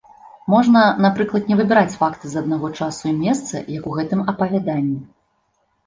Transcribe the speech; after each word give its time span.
Можна, 0.53 0.81
напрыклад, 1.05 1.43
не 1.51 1.57
выбіраць 1.59 1.97
факты 2.01 2.25
з 2.33 2.41
аднаго 2.43 2.73
часу 2.81 3.03
і 3.13 3.17
месца, 3.23 3.65
як 3.79 3.83
у 3.93 3.97
гэтым 4.01 4.29
апавяданні. 4.35 4.99